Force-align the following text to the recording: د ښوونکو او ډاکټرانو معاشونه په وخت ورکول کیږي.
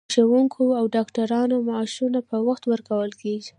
د 0.05 0.11
ښوونکو 0.25 0.63
او 0.79 0.85
ډاکټرانو 0.95 1.55
معاشونه 1.67 2.19
په 2.29 2.37
وخت 2.47 2.63
ورکول 2.71 3.11
کیږي. 3.21 3.49